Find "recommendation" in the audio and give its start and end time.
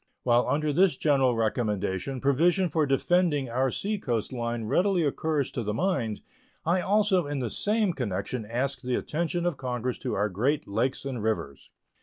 1.35-2.21